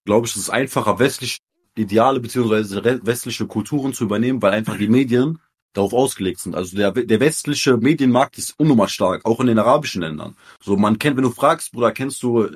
[0.04, 1.38] glaube ich, es ist einfacher, westliche
[1.76, 5.38] Ideale beziehungsweise westliche Kulturen zu übernehmen, weil einfach die Medien
[5.72, 6.54] darauf ausgelegt sind.
[6.54, 10.36] Also der, der westliche Medienmarkt ist unnormal stark, auch in den arabischen Ländern.
[10.60, 12.50] So, man kennt, wenn du fragst, Bruder, kennst du,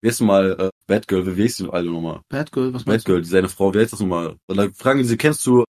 [0.00, 2.20] wie heißt du mal, äh, Bad Girl, wie heißt die alle nochmal?
[2.28, 3.12] Bad Girl, was Bad meinst du?
[3.12, 4.36] Girl, die seine Frau, wie heißt das nochmal?
[4.46, 5.64] Und dann fragen sie, kennst du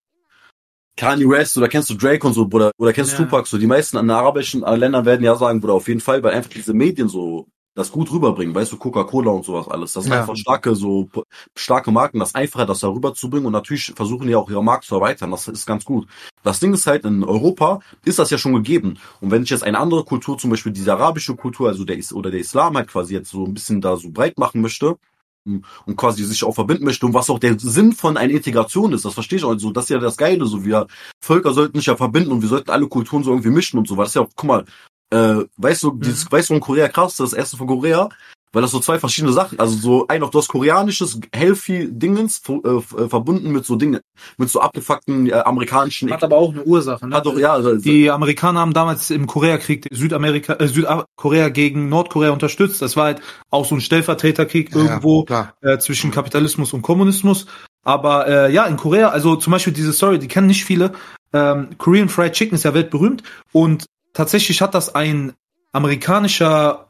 [0.98, 3.26] Kanye West oder kennst du Drake und so, Bruder, oder kennst du Ja.
[3.26, 3.48] Tupac?
[3.48, 6.34] So, die meisten an arabischen äh, Ländern werden ja sagen, Bruder, auf jeden Fall, weil
[6.34, 9.94] einfach diese Medien so das gut rüberbringen, weißt du, Coca-Cola und sowas alles.
[9.94, 10.22] Das sind Ja.
[10.22, 11.10] einfach starke, so
[11.56, 14.96] starke Marken, das einfacher, das da rüberzubringen und natürlich versuchen die auch ihre Markt zu
[14.96, 15.32] erweitern.
[15.32, 16.08] Das ist ganz gut.
[16.44, 18.98] Das Ding ist halt, in Europa ist das ja schon gegeben.
[19.22, 22.12] Und wenn ich jetzt eine andere Kultur, zum Beispiel diese arabische Kultur, also der Is
[22.12, 24.98] oder der Islam halt quasi jetzt so ein bisschen da so breit machen möchte,
[25.46, 29.06] und quasi sich auch verbinden möchte und was auch der Sinn von einer Integration ist,
[29.06, 30.86] das verstehe ich auch so, das ist ja das Geile, so wir
[31.22, 33.96] Völker sollten sich ja verbinden und wir sollten alle Kulturen so irgendwie mischen und so,
[33.96, 34.66] das ist ja auch, guck mal,
[35.12, 38.10] äh, weißt du, dieses, weißt du, in Korea krass, das erste von Korea,
[38.52, 42.68] weil das so zwei verschiedene Sachen, also so ein auf das koreanisches healthy Dingens äh,
[42.68, 44.00] äh, verbunden mit so Dingen,
[44.38, 47.08] mit so abgefuckten äh, amerikanischen, Hat aber auch eine Ursache.
[47.08, 47.16] Ne?
[47.16, 52.32] hat doch ja, also, Die Amerikaner haben damals im Koreakrieg Südamerika, äh, Südkorea gegen Nordkorea
[52.32, 52.82] unterstützt.
[52.82, 55.26] Das war halt auch so ein Stellvertreterkrieg Ja, irgendwo
[55.62, 57.46] äh, zwischen Kapitalismus und Kommunismus.
[57.84, 60.94] Aber äh, ja, in Korea, also zum Beispiel diese Story, die kennen nicht viele.
[61.34, 63.86] Ähm, Korean Fried Chicken ist ja weltberühmt und
[64.20, 65.32] tatsächlich hat das ein
[65.72, 66.88] amerikanischer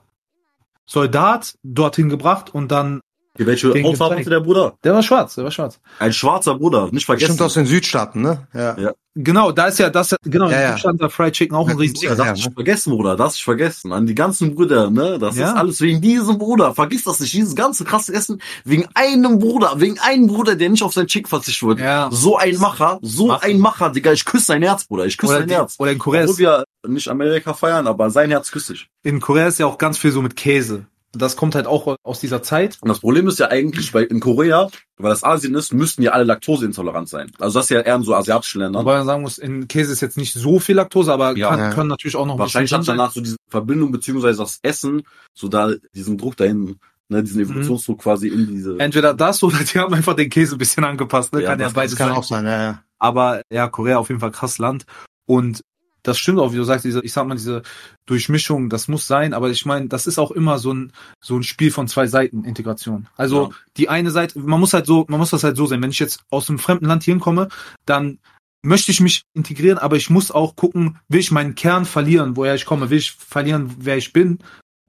[0.88, 3.02] Soldat dorthin gebracht und dann,
[3.38, 4.74] welche Den Hautfarbe hatte der Bruder?
[4.84, 5.80] der war schwarz, der war schwarz.
[6.00, 7.28] Ein schwarzer Bruder, nicht vergessen.
[7.34, 8.48] Bestimmt aus den Südstaaten, ne?
[8.54, 8.78] Ja.
[8.78, 8.92] Ja.
[9.16, 10.72] Genau, da ist ja das, genau, Ja, in ja.
[10.72, 13.36] Deutschland war Fried Chicken auch ein Ja, riesen Ja, das hab ich vergessen, Bruder, das
[13.36, 13.92] ich vergessen.
[13.94, 15.20] An die ganzen Brüder, ne?
[15.20, 15.50] Das Ja.
[15.52, 16.74] ist alles wegen diesem Bruder.
[16.74, 20.84] Vergiss das nicht, dieses ganze krasse Essen wegen einem Bruder, wegen einem Bruder, der nicht
[20.84, 21.80] auf sein Chick verzichtet wird.
[21.80, 22.10] Ja.
[22.12, 23.44] So ein Macher, so Macher.
[23.44, 25.76] ein Macher, Digga, ich küsse sein Herz, Bruder, ich küsse sein die, Herz.
[25.80, 28.90] oder in Korea Obwohl ist, wir nicht Amerika feiern, aber sein Herz küsse ich.
[29.04, 30.86] in Korea ist ja auch ganz viel so mit Käse.
[31.12, 32.78] Das kommt halt auch aus dieser Zeit.
[32.82, 36.12] Und das Problem ist ja eigentlich, weil in Korea, weil das Asien ist, müssten ja
[36.12, 37.32] alle laktoseintolerant sein.
[37.40, 38.84] Also das ist ja eher in so asiatischen Ländern.
[38.84, 41.50] Wobei man sagen muss, in Käse ist jetzt nicht so viel Laktose, aber Ja.
[41.50, 41.70] kann, Ja.
[41.74, 45.02] können natürlich auch noch ein Wahrscheinlich hat danach so diese Verbindung beziehungsweise das Essen,
[45.34, 46.78] so da diesen Druck dahin
[47.12, 48.78] ne, diesen Evolutionsdruck quasi in diese.
[48.78, 51.34] Entweder das oder die haben einfach den Käse ein bisschen angepasst.
[51.34, 51.42] Ne?
[51.42, 52.18] Ja, kann ja das- beides Das kann sein.
[52.18, 52.84] auch sein, ja, ja.
[53.00, 54.86] Aber ja, Korea auf jeden Fall krass Land.
[55.26, 55.62] Und
[56.04, 57.62] das stimmt auch, wie du sagst, diese, ich sag mal, diese
[58.06, 60.92] Durchmischung, das muss sein, aber ich meine, das ist auch immer so ein,
[61.24, 63.08] so ein Spiel von zwei Seiten Integration.
[63.18, 63.56] Also Ja.
[63.78, 65.82] die eine Seite, man muss halt so, man muss das halt so sehen.
[65.82, 67.50] Wenn ich jetzt aus einem fremden Land hier hinkomme,
[67.86, 68.20] dann
[68.62, 72.56] möchte ich mich integrieren, aber ich muss auch gucken, will ich meinen Kern verlieren, woher
[72.56, 74.40] ich komme, will ich verlieren, wer ich bin,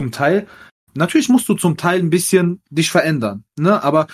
[0.01, 0.47] zum Teil.
[0.95, 4.09] Natürlich musst du zum Teil ein bisschen dich verändern, ne, aber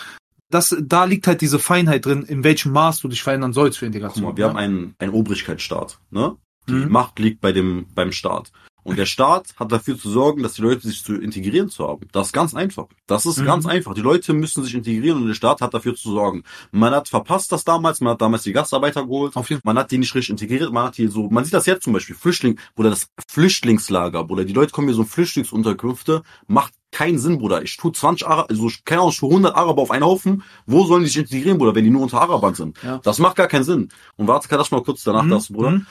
[0.51, 3.87] das, da liegt halt diese Feinheit drin, in welchem Maß du dich verändern sollst für
[3.87, 4.25] Guck Integration.
[4.25, 4.51] mal, wir ne?
[4.51, 6.37] haben einen, einen Obrigkeitsstaat, ne?
[6.69, 6.91] Die Mhm.
[6.91, 8.51] Macht liegt bei dem, beim Staat.
[8.83, 12.07] Und der Staat hat dafür zu sorgen, dass die Leute sich zu integrieren zu haben.
[12.13, 12.87] Das ist ganz einfach.
[13.09, 13.45] Das ist Mhm.
[13.47, 13.95] ganz einfach.
[13.95, 16.45] Die Leute müssen sich integrieren und der Staat hat dafür zu sorgen.
[16.71, 20.15] Man hat verpasst das damals, man hat damals die Gastarbeiter geholt, man hat die nicht
[20.15, 23.09] richtig integriert, man hat die so, man sieht das jetzt zum Beispiel, Flüchtling, oder das
[23.29, 27.63] Flüchtlingslager, Bruder, die Leute kommen hier so in Flüchtlingsunterkünfte, macht keinen Sinn, Bruder.
[27.63, 30.85] Ich tue 20 Araber, also keine Ahnung, ich tue 100 Araber auf einen Haufen, wo
[30.87, 32.77] sollen die sich integrieren, Bruder, wenn die nur unter Arabern sind?
[32.83, 32.99] Ja.
[33.03, 33.89] Das macht gar keinen Sinn.
[34.17, 35.31] Und warte, kann das mal kurz danach Mhm.
[35.31, 35.71] das, Bruder.
[35.73, 35.87] Mhm.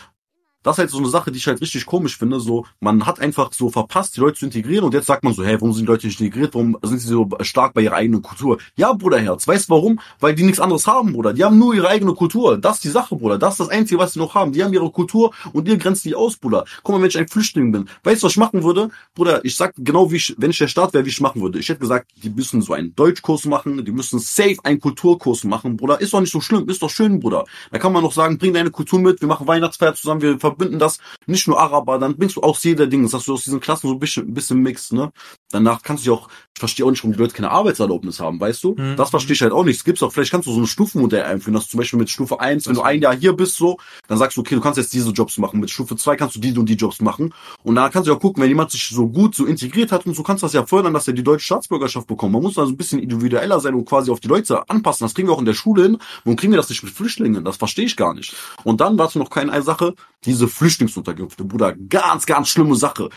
[0.65, 2.39] Das ist halt so eine Sache, die ich halt richtig komisch finde.
[2.39, 5.43] So, man hat einfach so verpasst, die Leute zu integrieren und jetzt sagt man so,
[5.45, 6.55] hey, warum sind die Leute nicht integriert?
[6.55, 8.57] Warum sind sie so stark bei ihrer eigenen Kultur?
[8.75, 9.99] Ja, Bruderherz, weißt du warum?
[10.19, 11.33] Weil die nichts anderes haben, Bruder.
[11.33, 12.57] Die haben nur ihre eigene Kultur.
[12.57, 13.37] Das ist die Sache, Bruder.
[13.37, 14.53] Das ist das Einzige, was sie noch haben.
[14.53, 16.65] Die haben ihre Kultur und ihr grenzt die aus, Bruder.
[16.81, 18.89] Guck mal, wenn ich ein Flüchtling bin, weißt du, was ich machen würde?
[19.13, 21.59] Bruder, ich sag genau, wie ich, wenn ich der Staat wäre, wie ich machen würde.
[21.59, 25.77] Ich hätte gesagt, die müssen so einen Deutschkurs machen, die müssen safe einen Kulturkurs machen,
[25.77, 26.01] Bruder.
[26.01, 27.45] Ist doch nicht so schlimm, ist doch schön, Bruder.
[27.71, 30.79] Da kann man noch sagen, bring deine Kultur mit, wir machen Weihnachtsfeier zusammen, wir verbinden
[30.79, 33.87] das, nicht nur Araber, dann bringst du auch jeder Ding, dass du aus diesen Klassen
[33.87, 35.11] so ein bisschen, ein bisschen mixt, ne?
[35.51, 38.39] Danach kannst du ja auch, ich verstehe auch nicht, warum die Leute keine Arbeitserlaubnis haben,
[38.39, 38.75] weißt du?
[38.77, 38.95] Mhm.
[38.95, 39.77] Das verstehe ich halt auch nicht.
[39.77, 42.09] Es gibt's auch, vielleicht kannst du so ein Stufenmodell einführen, dass du zum Beispiel mit
[42.09, 44.77] Stufe 1, wenn du ein Jahr hier bist, so, dann sagst du, okay, du kannst
[44.77, 45.59] jetzt diese Jobs machen.
[45.59, 47.33] Mit Stufe 2 kannst du diese und die Jobs machen.
[47.63, 50.15] Und dann kannst du ja gucken, wenn jemand sich so gut so integriert hat und
[50.15, 52.33] so kannst du das ja fördern, dass er die deutsche Staatsbürgerschaft bekommt.
[52.33, 55.05] Man muss also ein bisschen individueller sein und quasi auf die Leute anpassen.
[55.05, 55.97] Das kriegen wir auch in der Schule hin.
[56.23, 57.43] Warum kriegen wir das nicht mit Flüchtlingen?
[57.43, 58.35] Das verstehe ich gar nicht.
[58.63, 63.09] Und dann dazu noch keine Sache, diese Flüchtlingsunterkünfte, Bruder, ganz, ganz schlimme Sache.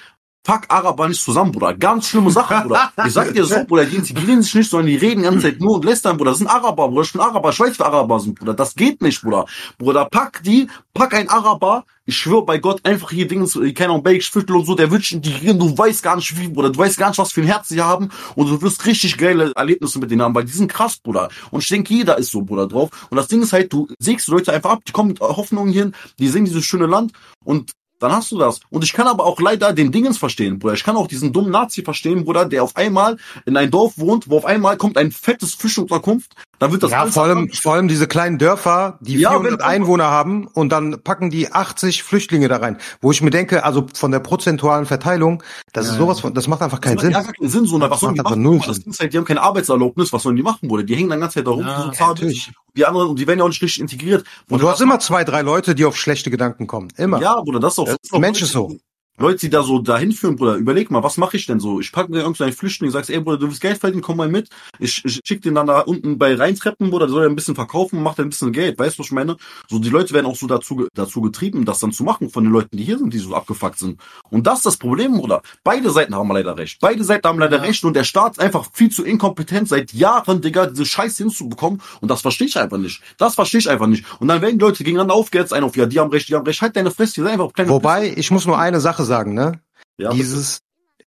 [0.46, 1.74] Fuck Araber nicht zusammen, Bruder.
[1.74, 2.92] Ganz schlimme Sache, Bruder.
[3.06, 5.60] Ich sag dir so, Bruder, die integrieren sich nicht, sondern die reden die ganze Zeit
[5.60, 6.30] nur und lästern, Bruder.
[6.30, 7.02] Das sind Araber, Bruder.
[7.02, 7.50] Ich bin Araber.
[7.50, 8.54] Ich weiß, wer Araber sind, Bruder.
[8.54, 9.44] Das geht nicht, Bruder.
[9.76, 11.84] Bruder, pack die, pack ein Araber.
[12.06, 15.12] Ich schwöre bei Gott, einfach hier Dinge, keine Ahnung, belgisch Viertel und so, der wird
[15.12, 15.58] integrieren.
[15.58, 16.70] Du weißt gar nicht wie, Bruder.
[16.70, 18.08] Du weißt gar nicht, was für ein Herz sie haben.
[18.34, 21.28] Und du wirst richtig geile Erlebnisse mit denen haben, weil die sind krass, Bruder.
[21.50, 22.88] Und ich denke, jeder ist so, Bruder, drauf.
[23.10, 25.68] Und das Ding ist halt, du sägst die Leute einfach ab, die kommen mit Hoffnung
[25.68, 27.12] hin, die sehen dieses schöne Land
[27.44, 28.60] und dann hast du das.
[28.70, 30.74] Und ich kann aber auch leider den Dingens verstehen, Bruder.
[30.74, 34.28] Ich kann auch diesen dummen Nazi verstehen, Bruder, der auf einmal in ein Dorf wohnt,
[34.28, 36.34] wo auf einmal kommt ein fettes Fischunterkunft.
[36.58, 39.60] Dann wird das Ja, vor allem, vor allem diese kleinen Dörfer, die Ja, 400 wenn-
[39.60, 42.78] Einwohner haben und dann packen die 80 Flüchtlinge da rein.
[43.00, 45.42] Wo ich mir denke, also von der prozentualen Verteilung,
[45.72, 47.12] das ist sowas von, das macht einfach keinen Das Sinn.
[47.12, 48.42] macht ja gar keinen Sinn, so eine, was Das sollen die machen?
[48.42, 48.80] null Das.
[48.80, 50.82] Ding halt, die haben keine Arbeitserlaubnis, was sollen die machen, Bruder?
[50.82, 52.50] Die hängen dann die ganze Zeit da rum, Ja, so natürlich.
[52.76, 54.24] Die anderen, und die werden ja auch nicht richtig integriert.
[54.48, 56.88] Und du hast immer zwei, drei Leute, die auf schlechte Gedanken kommen.
[56.96, 57.20] Immer.
[57.20, 58.76] Ja, Bruder, das ist auch, Das das ist auch Mensch ist so.
[59.18, 61.80] Leute, die da so dahin führen, Bruder, überleg mal, was mache ich denn so?
[61.80, 64.48] Ich packe mir irgendeinen Flüchtling, sagst, ey, Bruder, du willst Geld verdienen, komm mal mit.
[64.78, 67.54] Ich, ich schick den dann da unten bei Reintreppen, Bruder, der soll ja ein bisschen
[67.56, 69.36] verkaufen, macht ein bisschen Geld, weißt du, was ich meine?
[69.68, 72.52] So, die Leute werden auch so dazu, dazu getrieben, das dann zu machen von den
[72.52, 74.00] Leuten, die hier sind, die so abgefuckt sind.
[74.30, 75.42] Und das ist das Problem, Bruder.
[75.64, 76.78] Beide Seiten haben leider recht.
[76.80, 77.62] Beide Seiten haben leider Ja.
[77.62, 81.80] recht und der Staat ist einfach viel zu inkompetent, seit Jahren, Digga, diese Scheiße hinzubekommen.
[82.00, 83.02] Und das verstehe ich einfach nicht.
[83.18, 84.04] Das verstehe ich einfach nicht.
[84.20, 86.46] Und dann werden die Leute gegeneinander aufgehetzt, ein auf, ja, die haben recht, die haben
[86.46, 89.34] recht, halt deine Fresse, die sind einfach kleine Wobei, ich muss nur eine Sache sagen,
[89.34, 89.60] ne?
[89.98, 90.60] ja, Dieses,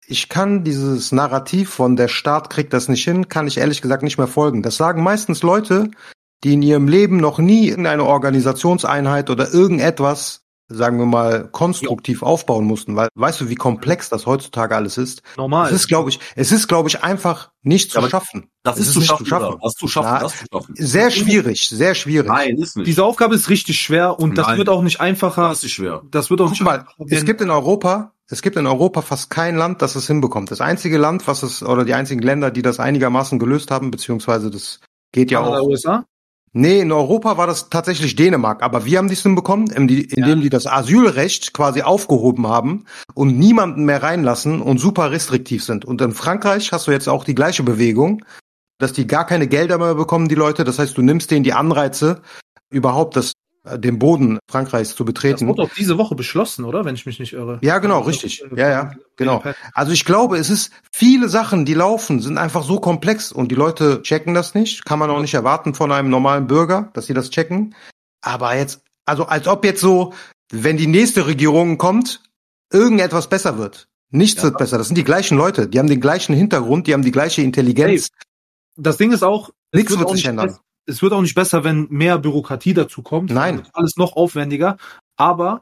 [0.05, 4.03] ich kann dieses Narrativ von der Staat kriegt das nicht hin, kann ich ehrlich gesagt
[4.03, 4.61] nicht mehr folgen.
[4.61, 5.89] Das sagen meistens Leute,
[6.43, 12.65] die in ihrem Leben noch nie irgendeine Organisationseinheit oder irgendetwas, sagen wir mal, konstruktiv aufbauen
[12.65, 15.21] mussten, weil weißt du, wie komplex das heutzutage alles ist?
[15.37, 15.67] Normal.
[15.69, 18.49] Es ist, glaube ich, es ist, glaube ich, einfach nicht zu Ja, aber schaffen.
[18.63, 19.57] Das Es ist, zu nicht schaffen, Bruder.
[19.61, 20.75] Das ist zu schaffen, Ja, das ist zu schaffen.
[20.77, 22.27] Sehr schwierig, sehr schwierig.
[22.29, 22.87] Nein, ist nicht.
[22.87, 24.57] Diese Aufgabe ist richtig schwer und das Nein.
[24.57, 25.49] wird auch nicht einfacher.
[25.49, 26.01] das ist schwer.
[26.11, 29.01] Das wird auch Guck nicht mal, einfacher, es gibt in Europa, es gibt in Europa
[29.01, 30.51] fast kein Land, das es hinbekommt.
[30.51, 34.49] Das einzige Land, was es, oder die einzigen Länder, die das einigermaßen gelöst haben, beziehungsweise
[34.49, 34.79] das
[35.11, 35.67] geht ja Kanada, auch.
[35.67, 36.05] USA.
[36.53, 40.49] Nee, in Europa war das tatsächlich Dänemark, aber wir haben dies hinbekommen, indem indem die
[40.49, 45.85] das Asylrecht quasi aufgehoben haben und niemanden mehr reinlassen und super restriktiv sind.
[45.85, 48.25] Und in Frankreich hast du jetzt auch die gleiche Bewegung,
[48.79, 50.65] dass die gar keine Gelder mehr bekommen, die Leute.
[50.65, 52.21] Das heißt, du nimmst denen die Anreize,
[52.69, 53.31] überhaupt das,
[53.63, 55.47] den Boden Frankreichs zu Das betreten.
[55.47, 56.83] wurde auch diese Woche beschlossen, oder?
[56.83, 57.59] Wenn ich mich nicht irre.
[57.61, 58.41] Ja, genau, Also, richtig.
[58.43, 59.43] äh, Ja, ja, genau.
[59.73, 63.55] Also ich glaube, es ist viele Sachen, die laufen, sind einfach so komplex und die
[63.55, 64.83] Leute checken das nicht.
[64.85, 67.75] Kann man auch nicht erwarten von einem normalen Bürger, dass sie das checken.
[68.21, 70.13] Aber jetzt, also als ob jetzt so,
[70.51, 72.23] wenn die nächste Regierung kommt,
[72.73, 73.87] irgendetwas besser wird.
[74.09, 74.43] Nichts Ja.
[74.49, 74.77] wird besser.
[74.79, 75.67] Das sind die gleichen Leute.
[75.67, 78.09] Die haben den gleichen Hintergrund, die haben die gleiche Intelligenz.
[78.75, 80.57] Das Ding ist auch, Nichts wird auch sich ändern.
[80.85, 83.31] Es wird auch nicht besser, wenn mehr Bürokratie dazu kommt.
[83.31, 83.67] Nein.
[83.73, 84.77] Alles noch aufwendiger.
[85.15, 85.61] Aber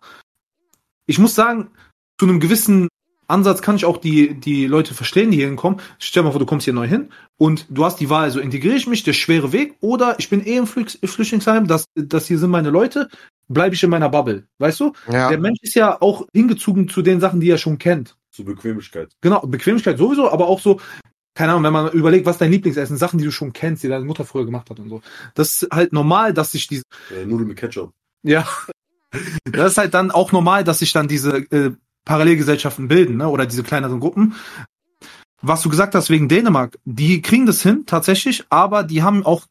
[1.05, 1.71] ich muss sagen,
[2.17, 2.87] zu einem gewissen
[3.27, 5.79] Ansatz kann ich auch die, die Leute verstehen, die hier hinkommen.
[5.99, 8.39] Stell dir mal vor, du kommst hier neu hin und du hast die Wahl, also
[8.39, 12.25] integriere ich mich, der schwere Weg, oder ich bin eh im Flüch- Flüchtlingsheim, das, das
[12.25, 13.07] hier sind meine Leute,
[13.47, 14.47] bleibe ich in meiner Bubble.
[14.57, 14.93] Weißt du?
[15.11, 15.29] Ja.
[15.29, 18.17] Der Mensch ist ja auch hingezogen zu den Sachen, die er schon kennt.
[18.31, 19.11] Zur Bequemlichkeit.
[19.21, 20.79] Genau, Bequemlichkeit sowieso, aber auch so,
[21.39, 24.03] keine Ahnung, wenn man überlegt, was dein Lieblingsessen, Sachen, die du schon kennst, die deine
[24.03, 25.01] Mutter früher gemacht hat und so.
[25.35, 26.83] Das ist halt normal, dass sich diese,
[27.15, 27.93] Äh, Nudeln mit Ketchup.
[28.23, 28.45] ja,
[29.45, 31.71] das ist halt dann auch normal, dass sich dann diese äh,
[32.03, 34.35] Parallelgesellschaften bilden, ne, oder diese kleineren Gruppen.
[35.41, 39.45] Was du gesagt hast wegen Dänemark, die kriegen das hin, tatsächlich, aber die haben auch,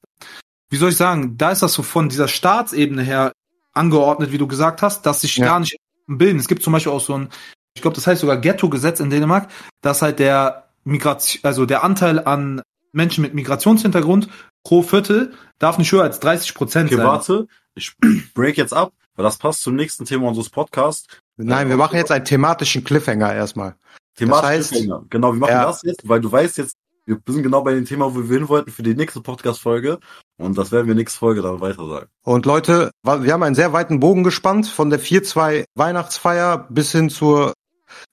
[0.69, 3.33] wie soll ich sagen, da ist das so von dieser Staatsebene her
[3.73, 5.47] angeordnet, wie du gesagt hast, dass sich Ja.
[5.47, 5.75] gar nicht
[6.07, 6.39] bilden.
[6.39, 7.31] Es gibt zum Beispiel auch so ein,
[7.73, 9.49] ich glaube, das heißt sogar Ghetto-Gesetz in Dänemark,
[9.81, 14.29] dass halt der Migration, also der Anteil an Menschen mit Migrationshintergrund
[14.65, 17.07] pro Viertel darf nicht höher als 30 Prozent Okay, sein.
[17.07, 17.47] warte.
[17.75, 17.95] Ich
[18.35, 21.07] break jetzt ab, weil das passt zum nächsten Thema unseres Podcasts.
[21.37, 23.77] Nein, wir machen jetzt einen thematischen Cliffhanger erstmal.
[24.17, 25.05] Thematisch heißt- Cliffhanger.
[25.11, 25.67] Genau, wir machen Ja.
[25.67, 26.75] das jetzt, weil du weißt jetzt,
[27.07, 29.99] wir sind genau bei dem Thema, wo wir hin wollten für die nächste Podcast-Folge.
[30.39, 32.07] Und das werden wir nächste Folge dann weiter sagen.
[32.23, 37.09] Und Leute, wir haben einen sehr weiten Bogen gespannt von der 4-2 Weihnachtsfeier bis hin
[37.11, 37.55] zur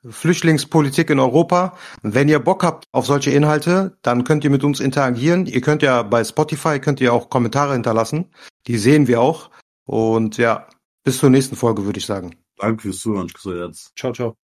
[0.10, 1.78] Flüchtlingspolitik in Europa.
[2.02, 5.46] Wenn ihr Bock habt auf solche Inhalte, dann könnt ihr mit uns interagieren.
[5.46, 8.34] Ihr könnt ja bei Spotify könnt ihr auch Kommentare hinterlassen.
[8.68, 9.50] Die sehen wir auch.
[9.86, 10.68] Und ja,
[11.04, 12.36] bis zur nächsten Folge würde ich sagen.
[12.58, 13.28] Danke fürs Zuhören.
[13.28, 13.92] Grüße jetzt.
[13.98, 14.45] Ciao, ciao.